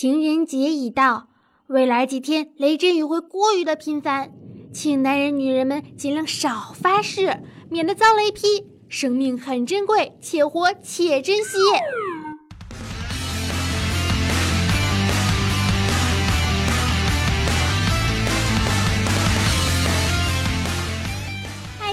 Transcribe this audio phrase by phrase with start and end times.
[0.00, 1.28] 情人节已到，
[1.66, 4.32] 未来几天雷阵雨会过于的频繁，
[4.72, 8.64] 请男人女人们尽量少发誓，免得遭雷劈。
[8.88, 11.58] 生命很珍贵，且活且珍惜。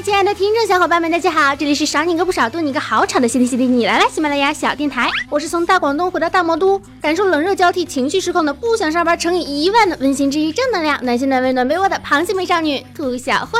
[0.07, 13.59] 亲爱的听众小伙伴们，大家好，这里是赏你个不少，多你个好吵的西里西里，你来了，喜马拉雅小电台，我是从大广东回到大魔都，感受冷热交替、情绪失控的不想上班乘以一万的温馨治愈正能量，暖心暖胃暖被窝的螃蟹美少女兔小慧。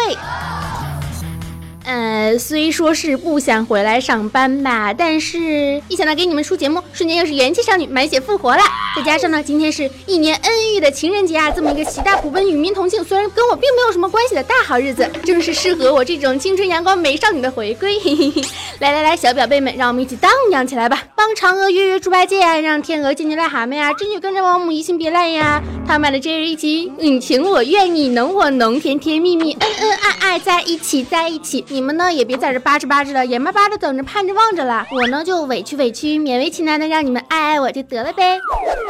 [1.87, 8.61] 呃，虽说是不想回来上班吧，但是一想到给你们出节目，瞬间又是元气少女满血复活了。
[8.93, 17.97] 再加上呢，今天是一年恩遇的情人节啊，这么一个喜大普奔、与民同庆，虽然跟我并没有什么关系的大好日子，正是适合我这种青春阳光美少女的回归。
[18.79, 21.01] 来来来，小表妹们，让我们一起荡漾起来吧！
[21.15, 31.63] 帮嫦娥约约猪八戒呀，让天鹅见见癞蛤蟆呀，织女跟着王母移情别恋呀，他们的这日一起你情我愿，你侬我侬，甜甜蜜蜜，恩恩爱爱在一起，在一起。
[31.77, 34.83] 你们呢也别在这巴着巴着的，眼巴巴的等着盼着望着了。
[34.91, 38.39] 我呢就委屈委屈，勉为其难的让你们爱爱我就得了呗。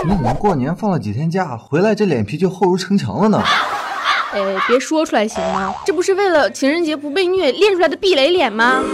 [0.05, 3.43] 你怎么过年放了几天假，回来这脸皮就厚如城墙了呢？
[4.31, 5.75] 哎，别说出来行吗？
[5.85, 8.81] 这不是为了情人节不被虐练出来的避雷脸吗？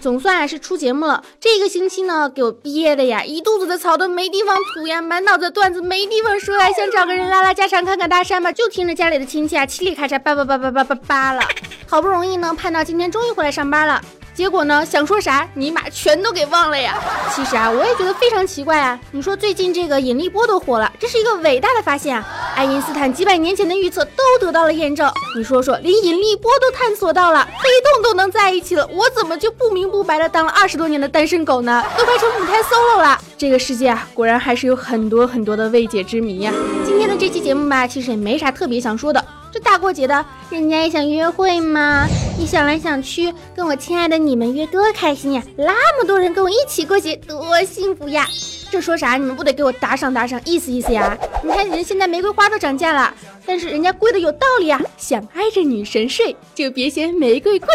[0.00, 11.42] 总算是出节目了，这个星期呢，给我憋的呀，一肚子的草都没地方吐呀，满脑子段子没地方说呀，想找个人拉拉家常，侃侃大山吧，就听着家里的亲戚啊，嘁里咔嚓叭叭叭叭叭叭叭了，
[11.86, 14.00] 好不容易呢，盼到今天终于回来上班了。
[14.40, 14.82] 结果呢？
[14.86, 16.98] 想说啥，尼玛全都给忘了呀！
[17.36, 18.98] 其实啊，我也觉得非常奇怪啊。
[19.10, 22.26] 你说最近这个引力波都火了，这是一个伟大的发现啊！
[22.56, 25.12] 爱因斯坦几百年前的预测都得到了验证。
[25.36, 31.84] 你说说，连引力波都探索到了，黑洞都能在一起了，我怎么就不明不白的当了二十多年的单身狗呢？
[31.98, 33.18] 都快成母胎 solo 了！
[33.36, 36.50] 这个世界啊，果然还是有很多很多的未解之谜呀。
[36.86, 39.22] 今天的这期节目吧，其实也没啥特别想说的。
[39.52, 42.06] 这大过节的，人家也想约会嘛。
[42.40, 45.42] 你想来想去，跟我亲爱的你们约多开心呀！
[45.58, 48.26] 那么多人跟我一起过节，多幸福呀！
[48.70, 49.18] 这说啥？
[49.18, 51.14] 你们不得给我打赏打赏，意思意思呀？
[51.44, 53.12] 你看人现在玫瑰花都涨价了，
[53.44, 54.80] 但是人家贵的有道理啊！
[54.96, 57.68] 想挨着女神睡，就别嫌玫瑰贵。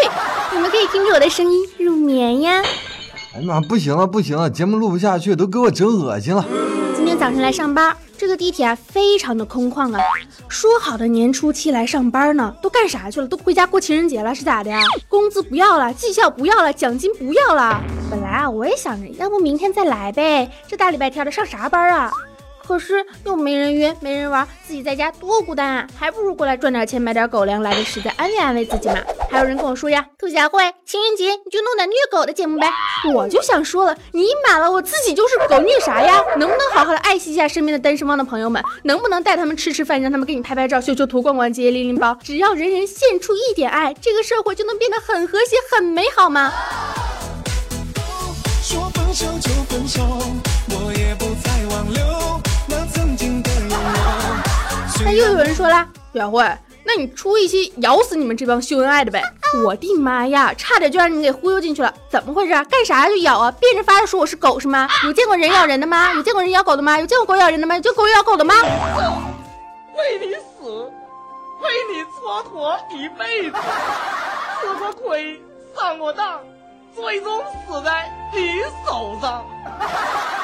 [0.52, 2.60] 你们可以听着我的声音入眠呀。
[3.36, 6.44] 哎呀妈，不行了不行了，节目录不下去，都给我整恶心了。
[7.18, 7.96] 早上来上班。
[8.18, 10.00] 这个地铁啊，非常的空旷啊。
[10.48, 13.26] 说好的年初七来上班呢，都干啥去了？
[13.26, 14.80] 都回家过情人节了，是咋的呀？
[15.08, 17.82] 工资不要了，绩效不要了，奖金不要了。
[18.10, 20.50] 本来啊，我也想着，要不明天再来呗。
[20.68, 22.10] 这大礼拜天的上啥班啊？
[22.66, 25.86] 可是又没人约，没人玩，自己在家多孤单啊！
[25.96, 28.96] 还不如过来赚点钱，买点狗粮，来的实在，安慰安慰自己嘛。
[29.30, 32.68] 还有人跟我说呀，兔小慧，情人节你就弄点虐狗的节目呗。
[33.14, 36.20] 我就想说了，你满了，我自己就是狗，虐啥呀？
[36.38, 38.60] 能不能好好的爱惜一下身边的单身汪的朋友们？
[38.82, 42.18] 能不能带他们吃吃饭，让他们给你拍拍照、修修图、逛逛街、拎拎包？
[42.22, 46.52] 只要人人献出一点爱，这个社会就能变得很和谐、很美好吗？
[48.62, 50.02] 说分手就分手，
[50.70, 52.45] 我也不再挽留。
[55.04, 56.42] 那又有人说了，小慧，
[56.84, 59.22] 那你出一期咬死你们这帮秀恩爱的呗！
[59.64, 62.52] 我的妈呀，差点就让你们给忽悠进去了，怎么回事？
[62.64, 63.50] 干啥就咬啊？
[63.52, 64.88] 变着法的说我是狗是吗？
[65.04, 66.12] 有见过人咬人的吗？
[66.14, 66.98] 有见过人咬狗的吗？
[66.98, 67.74] 有见过狗咬人的吗？
[67.76, 68.54] 有见过狗咬狗的吗？
[69.96, 70.90] 为你死，
[71.62, 73.56] 为你蹉跎一辈子，
[74.60, 75.40] 吃过亏，
[75.78, 76.40] 上过当，
[76.94, 79.44] 最终死在你手上。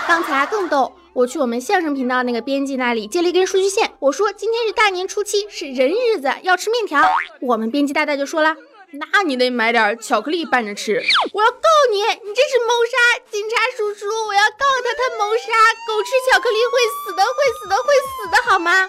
[0.06, 0.92] 刚才更逗。
[1.14, 7.06] 我去我们相声频道那个编辑那里借了一根数据线，我说今天是大年初七，是人日子，要吃面条。
[7.42, 8.56] 我们编辑大大就说了，
[8.92, 11.02] 那你得买点巧克力拌着吃。
[11.34, 13.24] 我要告你，你这是谋杀！
[13.30, 15.52] 警察叔叔，我要告他，他谋杀
[15.86, 18.88] 狗吃巧克力会死的，会死的，会死的，好吗？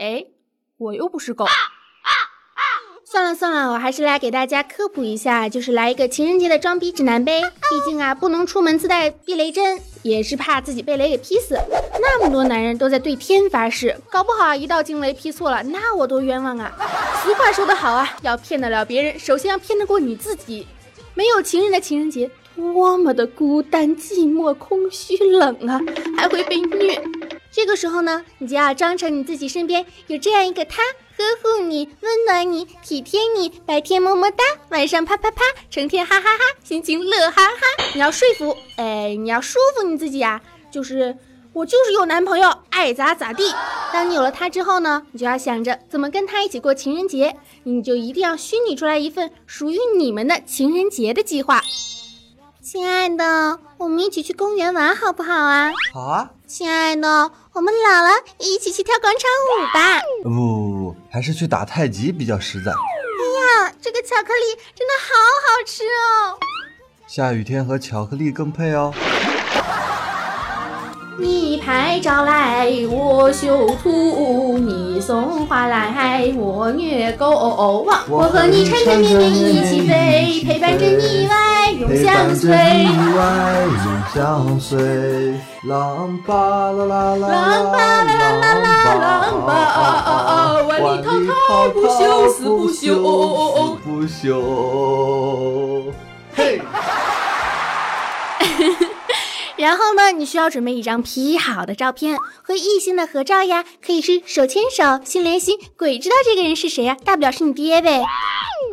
[0.00, 0.26] 哎，
[0.78, 1.46] 我又不是狗。
[3.14, 7.40] 算了算了，我还是来给大家科普一下，就是来一个情人节的装逼指南呗。
[7.42, 11.56] 毕竟啊，不能出门自带避雷针，也是怕自己被雷给劈死。
[12.00, 16.72] 那么多男人都在对天发誓，搞不好啊，一道惊雷劈错了，那我多冤枉啊！
[17.22, 20.66] 俗话说得好啊，要骗得了别人，首先要骗得过你自己。
[21.14, 25.80] 没有情人的情人节，多么的孤单、寂寞、空虚、冷啊，
[26.18, 27.00] 还会被虐。
[27.52, 30.82] 这个时候呢，你就要装成你自己身边有这样一个他。
[31.16, 37.84] 呵护你，温暖你，体贴你，白天么么哒，晚上啪啪啪，成天哈哈哈，心情乐哈哈。
[37.94, 40.40] 你要说服，哎，你要说服你自己啊，
[40.72, 41.16] 就是
[41.52, 43.54] 我就是有男朋友，爱咋咋地。
[43.92, 51.62] 当你有了他之后呢，你就要想着怎么跟他一起过情人节，你就一定要虚拟出来一份属于你们的情人节的计划。
[52.60, 55.70] 亲爱的，我们一起去公园玩好不好啊？
[55.92, 56.30] 好啊。
[56.46, 60.00] 亲爱的，我们老了一起去跳广场舞吧。
[60.22, 60.30] 不
[61.14, 62.72] 还是去打太极比较实在。
[62.72, 65.14] 哎呀，这个巧克力真的好
[65.44, 66.34] 好吃哦！
[67.06, 68.92] 下雨天和巧克力更配哦。
[71.20, 77.86] 你拍照来，我修图；你送花来，我虐狗。
[78.08, 80.33] 我和你缠缠绵绵一起飞，
[82.24, 82.48] 永相随。
[82.84, 85.38] 永相随。
[85.64, 88.44] 浪吧啦啦啦，浪吧啦啦
[88.94, 89.48] 啦，浪吧，
[90.68, 91.08] 万里滔
[91.48, 92.90] 滔不休，死不休，
[93.84, 94.30] 不休。
[99.64, 106.94] 然后呢，你需要准备一张 P 好的照片和异性的合照呀，可以是手牵手、心连心，鬼知道这个人是谁呀？
[107.02, 108.04] 大不了是你爹呗。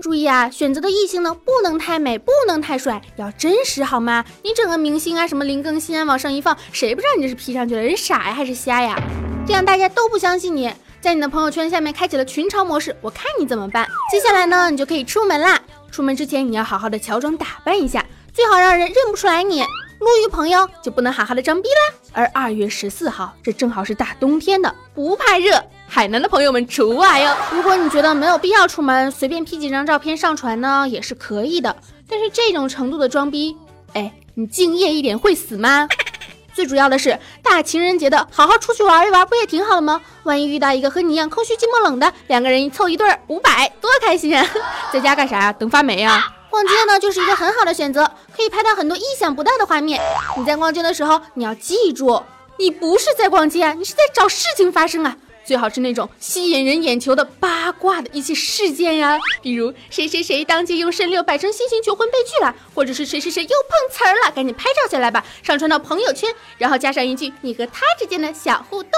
[0.02, 4.26] 注意啊，选择的异性呢，不能太美，不能太帅，要真实好吗？
[4.44, 7.82] 你整个明星啊，什么林更新啊，往上一放，谁不知道你这是 P 上去了？
[7.82, 9.02] 人傻呀还是瞎呀？
[9.48, 13.88] 这样大家都不相信你，在你的朋友圈下面开启了群嘲模式，我看你怎么办？
[14.12, 15.58] 接下来呢，你就可以出门啦。
[15.90, 19.64] 出门之前你要好好的乔装打扮一下，最好让人认不出来你。
[20.02, 21.96] 路遇朋友就不能好好的装逼啦。
[22.12, 27.38] 而二月十四号，这正好是大冬天的，不怕热，海南的朋友们除外哟。
[27.52, 31.76] 如果你觉得没有必要出门，随便 P 几张照片上传呢，也是可以的。
[32.10, 33.56] 但是这种程度的装逼，
[33.94, 35.88] 哎，你敬业一点会死吗？
[36.52, 40.02] 最主要的是大情人节的，好好出去玩一玩，不也挺好的吗？
[40.24, 44.46] 万一遇到一个和你一样空虚寂寞冷的，两个人一凑一对儿，五百，多开心啊！
[44.92, 45.54] 在家干啥呀？
[45.54, 46.38] 等发霉啊？
[46.52, 50.02] 逛街呢，就是一个很好的选择，可以拍到很多意想不到的画面。
[50.38, 52.22] 你在逛街的时候，你要记住，
[52.60, 55.16] 你不是在逛街啊，你是在找事情发生啊。
[55.46, 68.92] 最好是那种吸引人眼球的八卦的一些事件呀，比如谁谁谁当街用肾六摆成新型求婚被拒了，或者是谁谁谁又碰瓷儿了，赶紧拍照下来吧，上传到朋友圈，然后加上一句你和他之间的小互动。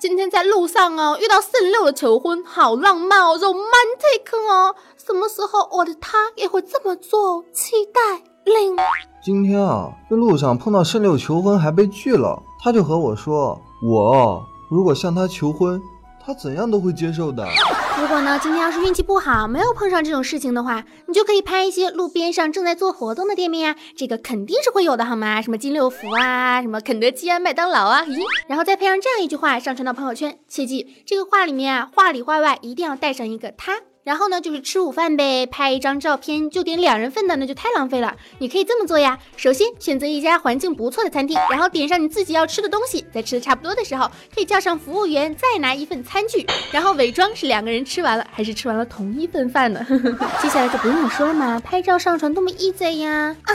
[0.00, 4.74] 今天在路上哦，遇到圣六的求婚，好浪漫哦，romantic 哦。
[4.96, 7.44] 什么时候我的他也会这么做？
[7.52, 8.00] 期待
[8.44, 8.74] 令。
[9.22, 15.78] 今天啊，在路上碰到圣六求婚还被拒了，他就和我说，我如果向他求婚，
[16.24, 17.46] 他怎样都会接受的。
[18.00, 25.42] 如果呢，今天要是运气不好，没有碰上这种事情的话，你就可以拍一些路边上正在做活动的店面啊，这个肯定是会有的，好吗？
[25.42, 33.80] 什么金六福啊，什么肯德基啊，麦当劳啊，咦，然后再配上这样一句话上传到朋友圈，切记这个话里面啊，话里话外一定要带上一个他。
[34.02, 38.16] 然后呢，就是吃午饭呗，拍一张照片就点两人份的，那就太浪费了。
[38.38, 49.86] 你可以这么做呀，首先选择一家环境不错的餐厅，然后点上你自己要吃的东西，在吃的差不多的时候，可以叫上服务员再拿一份餐具， 然后伪装是两个人吃完了，还是吃完了同一份饭呢？
[50.40, 53.36] 接下来就不用说了嘛，拍照上传多么 easy 呀！
[53.42, 53.52] 啊，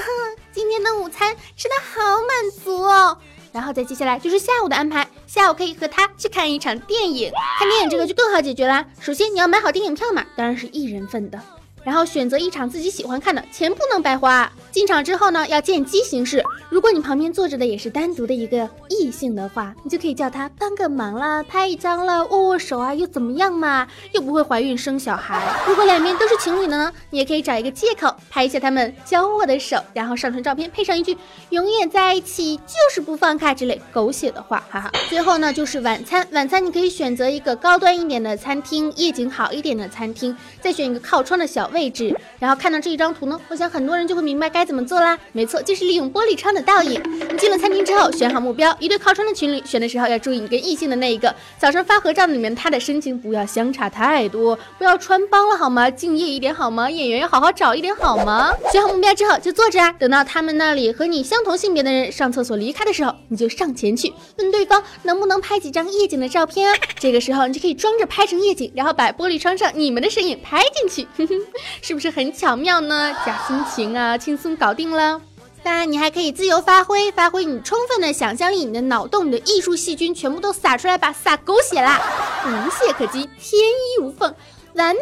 [0.52, 3.18] 今天的午餐吃的好满足哦。
[3.56, 7.32] 然后再接下来就是下午的安排，下午可以和他去看一场电影。
[7.58, 11.40] 看电影这个就更好解决啦，首先你要买好电影票嘛，当然是一人份的。
[11.86, 14.52] 然后选择一场自己喜欢看的，钱不能白花。
[14.72, 16.44] 进场之后呢，要见机行事。
[16.70, 23.88] 如果你旁边坐着的也是单独的一个异性的话，你就可以叫他帮个忙啦，拍一张了，握握手啊，又怎么样嘛？
[24.12, 25.42] 又不会怀孕生小孩。
[25.68, 31.16] 如果两边都是情侣的呢，你也可以找一个借口拍一下他们交握的手，然后上传照片，配上一句
[31.52, 34.92] “永远在一起，就是不放开”之类狗血的话，哈哈。
[35.08, 41.70] 最后呢，就是晚餐，晚餐你可以选择一个高端一点的餐厅，夜景好一点的餐厅，再选一个靠窗的小。
[41.76, 45.20] 位置，然后看到这一张图呢，我想很多人就会明白该怎么做啦。
[45.34, 47.02] 没错，就是利用玻璃窗的倒影。
[47.30, 55.92] 你进了餐厅之后，选好目标，一对靠窗的情侣，选的时候要注意你跟异性的那一个早上发合照里面他的身形不要相差太多，不要穿帮了好吗？
[55.92, 56.90] 敬业一点好吗？
[56.90, 58.54] 演员要好好找一点好吗？
[58.72, 66.78] 选好目标之后就坐着啊，等到他们那里和你相同性别的人上厕所离开的时候，你就上前去问对方能不能拍几张夜景的照片啊。
[66.98, 71.08] 这个时候你就可以装着拍成夜景，然后把玻璃窗上你们的身影拍进去。
[71.18, 71.36] 哼哼。
[71.82, 73.14] 是不是很巧妙呢？
[73.26, 75.22] 假心情啊，轻松搞定了。
[75.64, 82.00] 当然，你还可以自由发挥，发挥你充分的想象力，你的脑洞，你的艺术细菌全部都撒出来吧，撒狗血啦，
[82.46, 84.36] 无懈可击，天衣无缝，
[84.76, 85.02] 完美。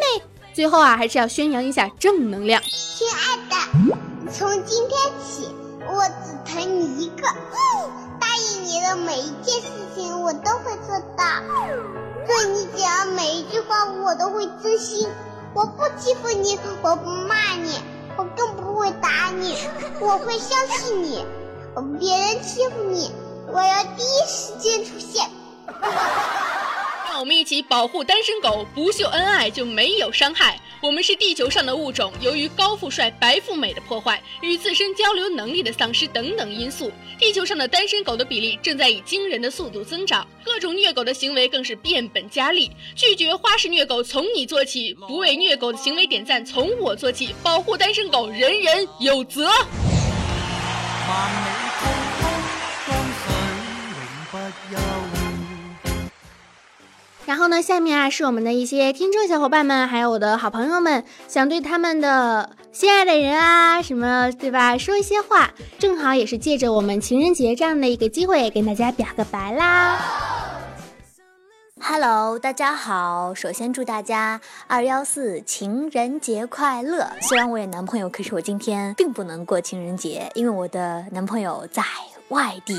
[0.54, 2.62] 最后啊，还是要宣扬一下正能量。
[2.62, 5.48] 亲爱的，从今天起，
[5.86, 7.28] 我只疼你一个。
[8.20, 11.24] 答应你的每一件事情，我都会做到。
[12.26, 15.06] 对你讲每一句话，我都会真心。
[15.54, 17.80] 我不欺负你，我不骂你，
[18.16, 19.56] 我更不会打你，
[20.00, 21.24] 我会相信你。
[21.98, 23.12] 别人欺负你，
[23.46, 25.30] 我要第一时间出现。
[27.14, 30.58] 让我们一起保护单身狗，不秀恩爱就没有伤害。
[30.80, 40.26] 我们是地球上的物种，由于高富帅、白富美的破坏与自身交流能力的丧失等等因素，地球上的单身狗的比例正在以惊人的速度增长。
[40.42, 42.68] 各种虐狗的行为更是变本加厉。
[42.96, 47.32] 拒绝花式虐狗从你做起，不为虐狗的行为点赞从我做起。
[47.44, 49.52] 保护单身狗，人人有责。
[57.26, 69.98] 然后呢，下面啊是我们的一些听众小伙伴们，还有我的好朋友们，想对他们的心爱的人啊，什么对吧，说一些话，正好也是借着我们情人节这样的一个机会，跟大家表个白啦。
[71.80, 77.08] Hello，大家好，首先祝大家二幺四情人节快乐。
[77.22, 81.82] 虽然我有男朋友，可是我今天并不能过情人节，因为我的男朋友在。
[82.34, 82.74] 外地，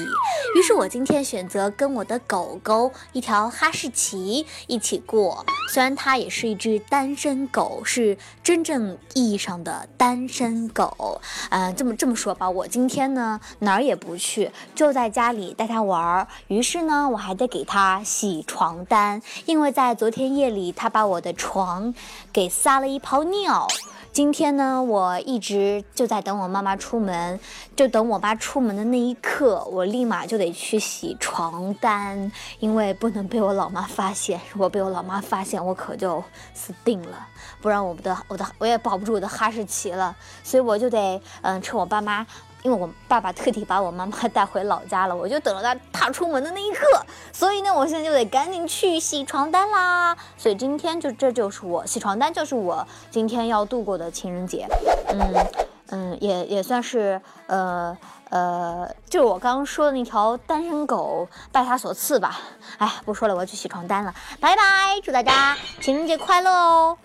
[0.57, 5.45] 于是我今天选择跟我的狗狗一条哈士奇一起过。
[5.73, 11.21] 虽然它也是一只单身狗，是真正意义上的单身狗。
[11.51, 16.27] 嗯，这么这么说吧，我今天呢哪儿也不去，就在家里带它玩儿。
[16.47, 21.93] 于是呢，我还得给它洗床单，因为在昨天夜里它把我的床
[22.33, 23.65] 给撒了一泡尿。
[24.15, 27.37] 今天呢，我一直就在等我妈妈出门，
[27.75, 34.39] 就等我妈出门的那一刻，我立马就得去洗床单，因为不能被我老妈发现。
[34.53, 37.27] 如果被我老妈发现，我可就死定了，
[37.61, 40.15] 不然我的我的我也保不住我的哈士奇了。
[40.45, 42.25] 所以我就得嗯，趁我爸妈。
[42.65, 46.83] 因为我爸爸特地把我妈妈带回老家了，我就等着他踏出门的那一刻。
[47.31, 50.17] 所以呢，我现在就得赶紧去洗床单啦。
[50.35, 54.67] 所以今天就这就是我洗床单，就是我今天要度过的情人节。
[55.09, 55.47] 嗯
[55.89, 57.95] 嗯，也也算是呃
[58.31, 62.39] 呃，就是我刚刚说的那条单身狗拜他所赐吧。
[62.79, 64.99] 哎，不说了，我要去洗床单了，拜拜！
[65.03, 66.97] 祝大家情人节快乐哦。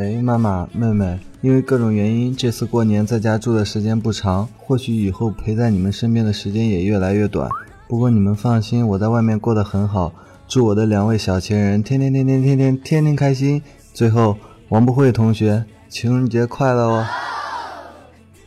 [0.00, 7.46] 哎，妈妈、妹妹，因为各种原因，这次过年在家住的时间不长，或许以后陪在你们身边的时间也越来越短。
[7.86, 10.10] 不过你们放心，我在外面过得很好。
[10.48, 13.60] 祝我的两位小情人天天天天天天天天开心。
[13.92, 14.38] 最后，
[14.70, 17.06] 王不慧同学，情人节快乐哦！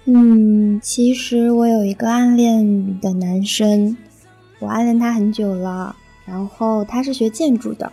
[0.05, 3.95] 嗯，其实我有一个暗恋的男生，
[4.57, 5.95] 我暗恋他很久了。
[6.25, 7.91] 然后他是学建筑的，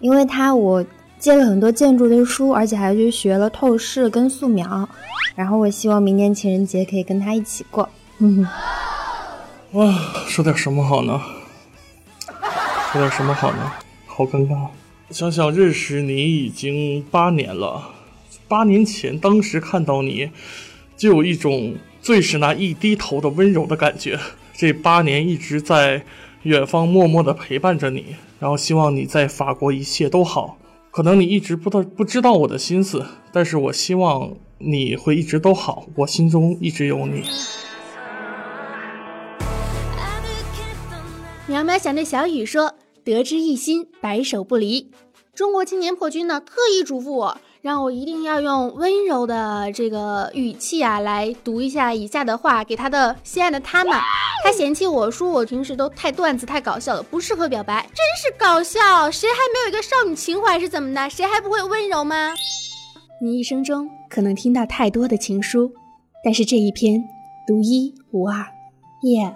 [0.00, 0.84] 因为他我。
[1.18, 4.88] 借了很多建筑的书，而且还去学了透视跟素描。
[5.34, 7.88] 然后我希望明年情人节可以跟他一起过。
[9.72, 9.92] 哇，
[10.26, 11.20] 说点什么好呢？
[12.92, 13.72] 说点什么好呢？
[14.06, 14.68] 好尴尬。
[15.10, 17.90] 想想认识你已经八年了，
[18.48, 20.30] 八年前当时看到你，
[20.96, 24.18] 就有一种最是那一低头的温柔的感觉。
[24.54, 26.02] 这八年一直在
[26.44, 30.56] 远方默默的陪伴着你，然后希望你在法国一切都好。
[30.96, 37.22] 可能你一直不道不知道我的心思，但是我希望你会一直都好，我心中一直有你。
[41.46, 42.72] 苗苗想对小雨说
[43.04, 44.90] ：“得之一心，白首不离。”
[45.36, 47.40] 中国青年破军呢，特意嘱咐我。
[47.66, 53.92] 让我一定要用温柔的这个语气啊，来读一下以下的话给他的心爱的他们。
[54.44, 59.10] 他嫌弃我说我平时都太段子太搞笑了，不适合表白，真是搞笑！
[59.10, 61.10] 谁还没有一个少女情怀是怎么的？
[61.10, 62.32] 谁还不会温柔吗？
[63.20, 65.72] 你一生中可能听到太多的情书，
[66.22, 67.02] 但是这一篇
[67.48, 68.46] 独一无二。
[69.02, 69.34] 耶！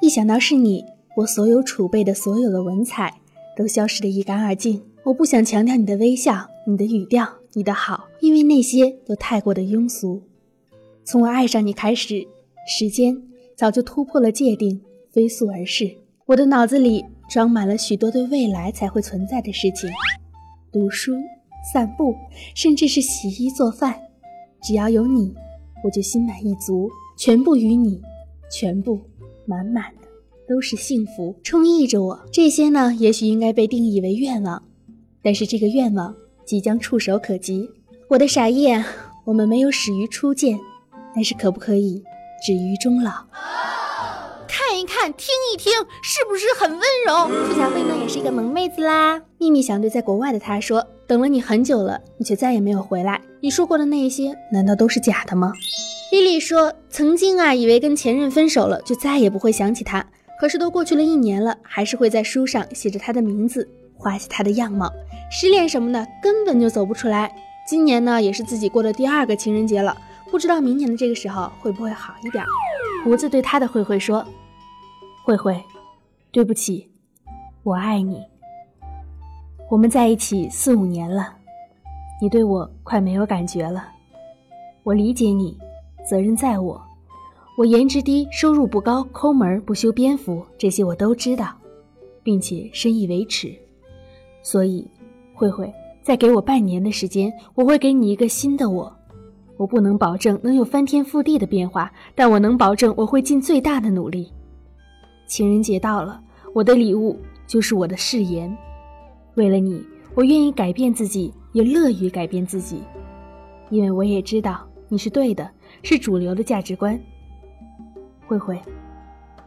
[0.00, 0.82] 一想到是你，
[1.18, 3.12] 我所有储备的所有的文采
[3.54, 4.82] 都消失得一干二净。
[5.04, 7.37] 我不想强调你的微笑，你的语调。
[7.54, 10.22] 你的好，因为那些都太过的庸俗。
[11.04, 12.26] 从我爱上你开始，
[12.68, 13.22] 时间
[13.56, 15.90] 早就突破了界定，飞速而逝。
[16.26, 19.90] 我的脑子里装满了许多对未来才会存在的事情：
[20.70, 21.14] 读书、
[21.72, 22.14] 散步，
[22.54, 23.98] 甚至是洗衣做饭。
[24.62, 25.34] 只要有你，
[25.82, 26.90] 我就心满意足。
[27.16, 28.00] 全部与你，
[28.52, 29.00] 全部
[29.46, 30.08] 满满的
[30.46, 32.20] 都是幸福，充溢着我。
[32.30, 34.62] 这些呢，也许应该被定义为愿望，
[35.22, 36.14] 但是这个愿望。
[36.48, 37.68] 即将触手可及，
[38.08, 38.82] 我的傻叶，
[39.26, 40.58] 我们没有始于初见，
[41.14, 42.02] 但是可不可以
[42.42, 43.12] 止于终老？
[44.48, 45.70] 看一看，听一听，
[46.02, 47.28] 是不是很温柔？
[47.44, 49.20] 付小飞呢，也是一个萌妹子啦。
[49.36, 53.20] 秘密想对在国外的他说：等了你很久了，你却再也没有回来。
[53.42, 55.52] 你说过的那一些，难道都是假的吗？
[56.10, 60.02] 丽丽说：曾经啊，以为跟前任分手了，就再也不会想起他。
[60.40, 64.90] 可是都过去了一年了，还是会在书上写着他的名字，画下他的样貌。
[65.30, 67.34] 失恋什么的根本就走不出来。
[67.66, 69.94] 今年呢，也是自己过的第二个情人节了。
[70.30, 72.44] 不知道明年的这个时候会不会好一点。
[73.04, 74.24] 胡子对他的慧慧说
[75.24, 75.62] ：“慧慧，
[76.30, 76.90] 对不起，
[77.62, 78.22] 我爱你。
[79.70, 81.34] 我们在一起四五年了，
[82.20, 83.86] 你对我快没有感觉了。
[84.82, 85.56] 我理解你，
[86.08, 86.82] 责任在我。
[87.58, 91.54] 我颜值低，收入不高，抠门不修边幅，这些我都知道，
[92.22, 93.54] 并且深以为耻。
[94.42, 94.86] 所以，
[95.34, 98.90] 慧慧。”再给我半年的时间，我会给你一个新的我。
[99.58, 104.32] 我不能保证能有翻天覆地的变化，但我能保证我会尽最大的努力。
[105.26, 106.18] 情人节到了，
[106.54, 108.56] 我的礼物就是我的誓言。
[109.34, 112.82] 为了你，我愿意改变自己，也乐于改变自己，
[113.68, 115.50] 因为我也知道你是对的，
[115.82, 116.98] 是主流的价值观。
[118.26, 118.58] 慧慧，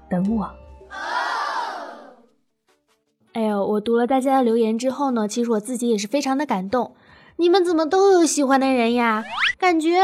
[0.07, 0.47] 等我。
[3.33, 6.93] 哎呦，我读了大家的留言之后呢，其实我自己也是非常的感动。
[7.37, 9.23] 你们怎么都有喜欢的人呀？
[9.57, 9.99] 感觉，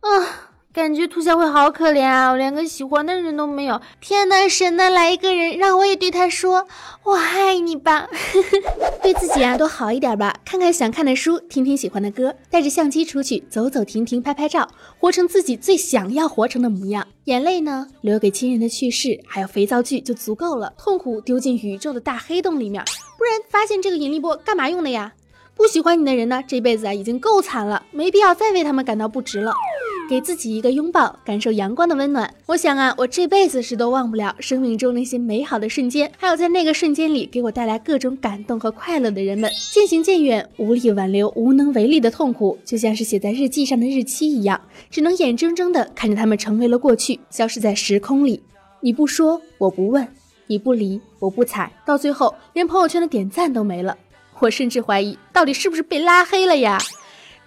[0.00, 0.53] 啊。
[0.74, 3.80] 感觉兔小慧好可怜啊，我连个喜欢的人都没有。
[4.00, 6.66] 天呐，神呐，来一个人，让我也对他说
[7.04, 8.08] 我爱你吧。
[9.00, 10.34] 对自己啊，多好一点吧。
[10.44, 17.06] 看看想看的书，听听喜欢的歌，带着相机出去走走停停，拍拍照，活成自己最想要活成的模样。
[17.26, 20.74] 眼泪呢，留给亲人的去世，还有肥皂剧就足够了。
[20.76, 22.82] 痛苦丢进宇宙的大黑洞里面，
[23.16, 25.12] 不然发现这个引力波干嘛用的呀？
[25.56, 29.52] 不喜欢你的人呢，这辈子啊已经够惨了，没必要再为他们感到不值了。
[30.10, 32.34] 给自己一个拥抱，感受阳光的温暖。
[32.46, 39.50] 我想啊，我这辈子是都忘不了生命中那些美好的瞬间，还有在那个瞬间里给我带来各种感动和快乐的人们。
[39.72, 48.42] 渐行渐远，无力挽留，无能为力的痛苦，就像是写在日记上的日期一样，只能眼睁睁的看着他们成为了过去，消失在时空里。
[48.80, 50.04] 你不说，我不问；
[50.48, 51.72] 你不理，我不睬。
[51.86, 53.96] 到最后，连朋友圈的点赞都没了。
[54.40, 56.78] 我甚至怀疑，到底是不是被拉黑了呀？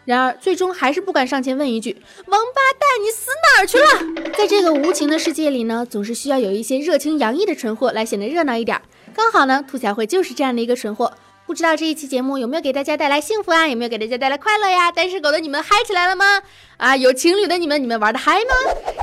[0.06, 1.92] 然而，最终还是不敢上前问一句
[2.28, 8.82] ：“王八蛋，你死哪儿去了？”在这个无情的世界里呢，总是需要有一些热情洋溢的蠢货来显得热闹一点。
[9.14, 11.12] 刚好呢，兔小慧就是这样的一个蠢货。
[11.48, 13.70] 不知道这一期节目有没有给大家带来幸福啊？
[13.70, 14.92] 有没有给大家带来快乐呀？
[14.92, 16.42] 单身狗的你们嗨起来了吗？
[16.76, 18.54] 啊，有情侣的你们，你们玩的嗨吗？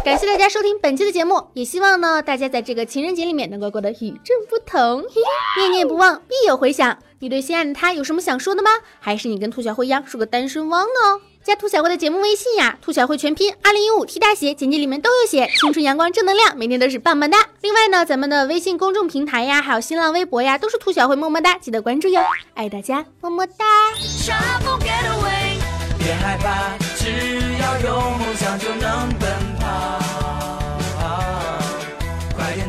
[0.05, 5.03] 感谢大家收听本期的节目，也希望呢，大家在这个情人节里面能够过得与众不同，
[5.59, 6.99] 念念不忘，必有回响。
[7.21, 8.71] 你对心爱的他有什么想说的吗？
[9.01, 11.23] 还是你跟兔小慧一样是个单身汪呢？
[11.45, 15.47] 加兔小慧的节目微信呀，兔小慧全拼二零一五 T 大写，简介里面都有写。
[15.61, 17.37] 青春阳光正能量，每天都是棒棒哒。
[17.61, 22.23] 另外呢，咱们的微信公众平台呀，还有新浪微博呀，都是兔小慧么么哒，记得关注哟，
[22.55, 23.65] 爱大家，么么哒。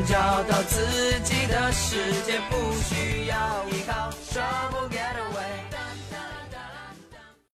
[0.07, 1.95] 找到自己的世
[2.27, 4.74] 界，不需要依靠双。